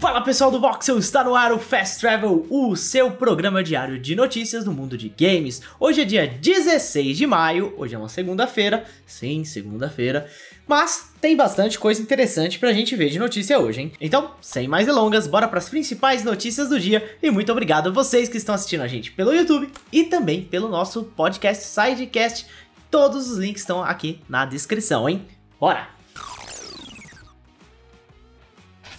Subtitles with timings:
[0.00, 4.16] Fala pessoal do Voxel, está no ar o Fast Travel, o seu programa diário de
[4.16, 5.60] notícias do mundo de games.
[5.78, 10.26] Hoje é dia 16 de maio, hoje é uma segunda-feira, sim, segunda-feira,
[10.66, 13.92] mas tem bastante coisa interessante pra gente ver de notícia hoje, hein?
[14.00, 17.92] Então, sem mais delongas, bora para as principais notícias do dia e muito obrigado a
[17.92, 22.46] vocês que estão assistindo a gente pelo YouTube e também pelo nosso podcast Sidecast.
[22.90, 25.26] Todos os links estão aqui na descrição, hein?
[25.60, 25.99] Bora!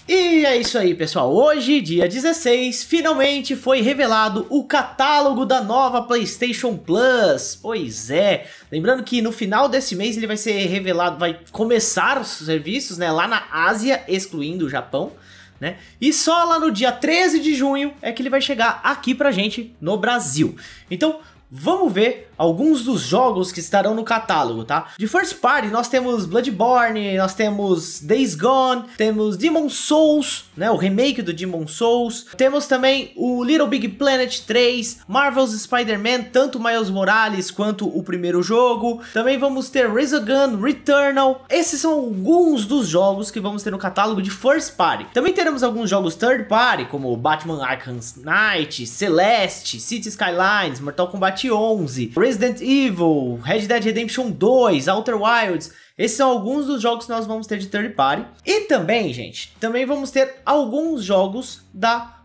[0.07, 1.31] E é isso aí, pessoal.
[1.31, 7.57] Hoje, dia 16, finalmente foi revelado o catálogo da nova PlayStation Plus.
[7.61, 12.27] Pois é, lembrando que no final desse mês ele vai ser revelado, vai começar os
[12.29, 15.11] serviços, né, lá na Ásia, excluindo o Japão.
[15.59, 15.77] Né?
[16.01, 19.29] E só lá no dia 13 de junho é que ele vai chegar aqui pra
[19.29, 20.55] gente no Brasil.
[20.89, 21.19] Então,
[21.51, 24.87] vamos ver alguns dos jogos que estarão no catálogo, tá?
[24.97, 30.77] De first party nós temos Bloodborne, nós temos Days Gone, temos Demon Souls, né, o
[30.77, 32.27] remake do Demon Souls.
[32.37, 38.41] Temos também o Little Big Planet 3, Marvel's Spider-Man, tanto Miles Morales quanto o primeiro
[38.41, 39.01] jogo.
[39.13, 41.45] Também vamos ter Resogun, Returnal.
[41.49, 45.05] Esses são alguns dos jogos que vamos ter no catálogo de first party.
[45.13, 51.40] Também teremos alguns jogos third party, como Batman Arkham Knight, Celeste, City Skylines, Mortal Kombat
[51.49, 55.71] 11, Resident Evil, Red Dead Redemption 2, Outer Wilds.
[55.97, 58.25] Esses são alguns dos jogos que nós vamos ter de third party.
[58.45, 62.21] E também, gente, também vamos ter alguns jogos da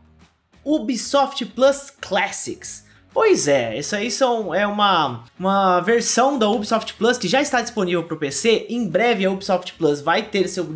[0.65, 2.87] Ubisoft Plus Classics.
[3.17, 7.63] Pois é, isso aí são, é uma, uma versão da Ubisoft Plus que já está
[7.63, 8.67] disponível para o PC.
[8.69, 10.69] Em breve a Ubisoft Plus vai ter seu,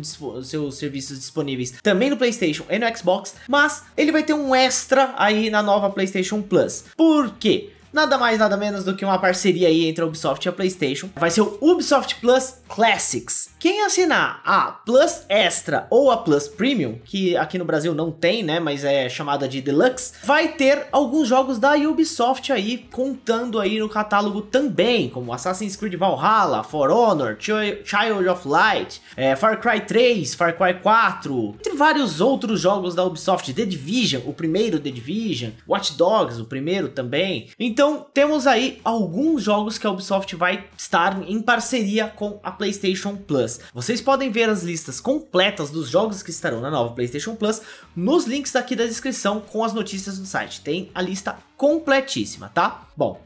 [0.43, 5.13] seus serviços disponíveis também no PlayStation e no Xbox, mas ele vai ter um extra
[5.17, 6.85] aí na nova PlayStation Plus.
[6.97, 7.73] Por quê?
[7.93, 11.09] Nada mais nada menos do que uma parceria aí entre a Ubisoft e a PlayStation.
[11.15, 13.50] Vai ser o Ubisoft Plus Classics.
[13.61, 18.41] Quem assinar a Plus Extra ou a Plus Premium, que aqui no Brasil não tem,
[18.41, 23.79] né, mas é chamada de Deluxe, vai ter alguns jogos da Ubisoft aí contando aí
[23.79, 29.81] no catálogo também, como Assassin's Creed Valhalla, For Honor, Child of Light, é, Far Cry
[29.81, 34.89] 3, Far Cry 4, entre vários outros jogos da Ubisoft, The Division, o primeiro The
[34.89, 37.49] Division, Watch Dogs, o primeiro também.
[37.59, 42.51] Então então temos aí alguns jogos que a Ubisoft vai estar em parceria com a
[42.51, 43.50] PlayStation Plus.
[43.73, 47.61] Vocês podem ver as listas completas dos jogos que estarão na nova PlayStation Plus
[47.95, 50.61] nos links aqui da descrição com as notícias do site.
[50.61, 52.87] Tem a lista completíssima, tá?
[52.95, 53.21] Bom,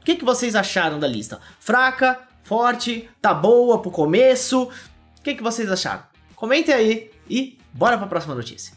[0.00, 1.40] o que, que vocês acharam da lista?
[1.58, 4.64] Fraca, forte, tá boa pro começo?
[5.18, 6.04] O que, que vocês acharam?
[6.34, 8.74] Comentem aí e bora para a próxima notícia.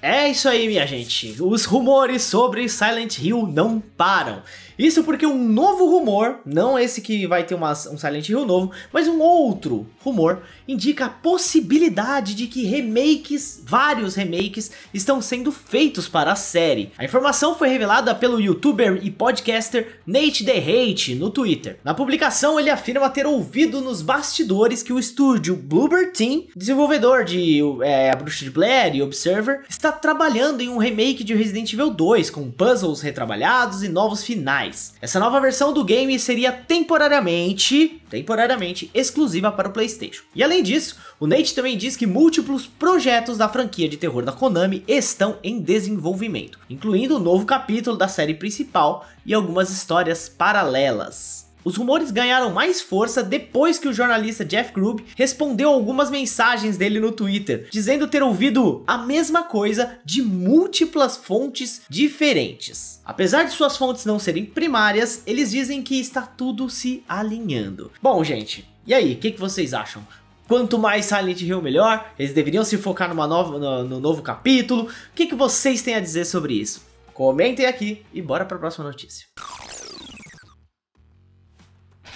[0.00, 1.34] É isso aí, minha gente.
[1.42, 4.42] Os rumores sobre Silent Hill não param.
[4.78, 8.70] Isso porque um novo rumor, não esse que vai ter uma, um Silent Hill novo,
[8.92, 16.06] mas um outro rumor, indica a possibilidade de que remakes, vários remakes, estão sendo feitos
[16.06, 16.92] para a série.
[16.96, 21.80] A informação foi revelada pelo youtuber e podcaster Nate The Hate no Twitter.
[21.82, 27.60] Na publicação, ele afirma ter ouvido nos bastidores que o estúdio Bluebird Team, desenvolvedor de
[27.82, 31.90] é, A Bruxa de Blair e Observer, está trabalhando em um remake de Resident Evil
[31.90, 34.94] 2 com puzzles retrabalhados e novos finais mais.
[35.00, 40.22] Essa nova versão do game seria temporariamente, temporariamente exclusiva para o PlayStation.
[40.34, 44.32] E além disso, o Nate também diz que múltiplos projetos da franquia de terror da
[44.32, 50.28] Konami estão em desenvolvimento, incluindo o um novo capítulo da série principal e algumas histórias
[50.28, 51.47] paralelas.
[51.68, 56.98] Os rumores ganharam mais força depois que o jornalista Jeff Grubb respondeu algumas mensagens dele
[56.98, 63.02] no Twitter, dizendo ter ouvido a mesma coisa de múltiplas fontes diferentes.
[63.04, 67.92] Apesar de suas fontes não serem primárias, eles dizem que está tudo se alinhando.
[68.00, 70.02] Bom, gente, e aí, o que, que vocês acham?
[70.48, 72.14] Quanto mais Silent Hill, melhor.
[72.18, 74.84] Eles deveriam se focar numa nova, no, no novo capítulo.
[74.84, 76.80] O que, que vocês têm a dizer sobre isso?
[77.12, 79.26] Comentem aqui e bora para a próxima notícia.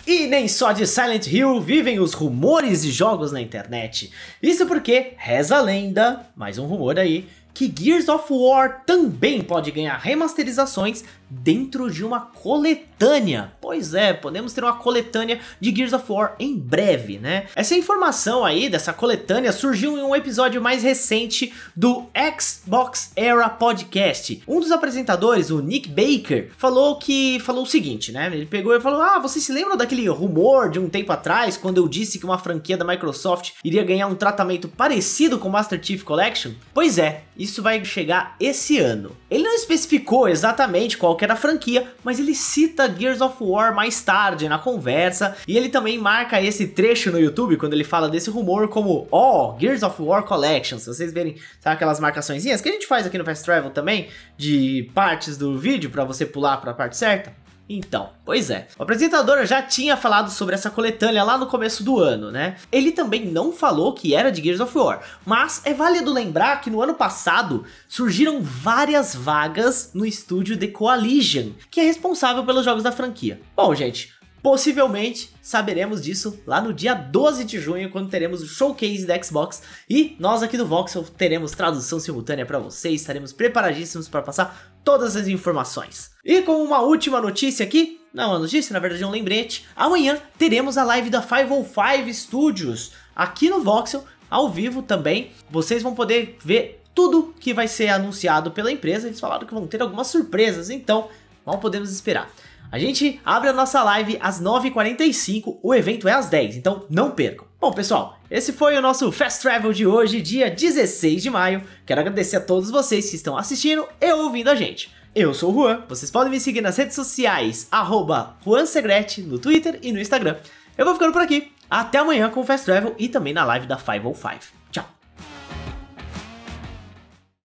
[0.06, 4.10] E nem só de Silent Hill vivem os rumores de jogos na internet.
[4.42, 9.70] Isso porque, reza a lenda, mais um rumor aí, que Gears of War também pode
[9.70, 13.52] ganhar remasterizações dentro de uma coletânea.
[13.60, 17.46] Pois é, podemos ter uma coletânea de Gears of War em breve, né?
[17.56, 22.06] Essa informação aí dessa coletânea surgiu em um episódio mais recente do
[22.38, 24.42] Xbox Era Podcast.
[24.46, 28.30] Um dos apresentadores, o Nick Baker, falou que falou o seguinte, né?
[28.32, 31.78] Ele pegou e falou: "Ah, vocês se lembram daquele rumor de um tempo atrás quando
[31.78, 36.02] eu disse que uma franquia da Microsoft iria ganhar um tratamento parecido com Master Chief
[36.02, 39.16] Collection?" Pois é, isso vai chegar esse ano.
[39.30, 44.00] Ele não especificou exatamente qual era a franquia, mas ele cita Gears of War mais
[44.02, 48.30] tarde na conversa, e ele também marca esse trecho no YouTube, quando ele fala desse
[48.30, 52.68] rumor, como, ó, oh, Gears of War Collection, se vocês verem, sabe aquelas marcaçõezinhas que
[52.68, 56.58] a gente faz aqui no Fast Travel também, de partes do vídeo para você pular
[56.58, 57.42] para a parte certa?
[57.68, 58.68] Então, pois é.
[58.78, 62.56] O apresentador já tinha falado sobre essa coletânea lá no começo do ano, né?
[62.70, 66.70] Ele também não falou que era de Gears of War, mas é válido lembrar que
[66.70, 72.82] no ano passado surgiram várias vagas no estúdio The Coalition, que é responsável pelos jogos
[72.82, 73.40] da franquia.
[73.56, 74.12] Bom, gente,
[74.42, 79.62] Possivelmente saberemos disso lá no dia 12 de junho, quando teremos o showcase da Xbox
[79.88, 85.16] e nós aqui do Voxel teremos tradução simultânea para vocês, estaremos preparadíssimos para passar todas
[85.16, 86.10] as informações.
[86.24, 90.20] E com uma última notícia aqui, não uma notícia, na verdade é um lembrete, amanhã
[90.38, 95.30] teremos a live da 505 Studios aqui no Voxel, ao vivo também.
[95.50, 99.66] Vocês vão poder ver tudo que vai ser anunciado pela empresa, eles falaram que vão
[99.66, 101.08] ter algumas surpresas, então
[101.44, 102.30] mal podemos esperar.
[102.72, 107.10] A gente abre a nossa live às 9h45, o evento é às 10 então não
[107.10, 107.46] percam.
[107.60, 111.62] Bom, pessoal, esse foi o nosso Fast Travel de hoje, dia 16 de maio.
[111.84, 114.90] Quero agradecer a todos vocês que estão assistindo e ouvindo a gente.
[115.14, 119.78] Eu sou o Juan, vocês podem me seguir nas redes sociais, arroba JuanSegrete, no Twitter
[119.82, 120.38] e no Instagram.
[120.78, 123.66] Eu vou ficando por aqui, até amanhã com o Fast Travel e também na live
[123.66, 124.61] da 505.